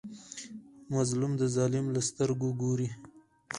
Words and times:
مظلوم 0.93 1.31
د 1.37 1.43
ظالم 1.55 1.85
له 1.95 2.01
سترګو 2.09 2.49
ګوري. 2.61 2.87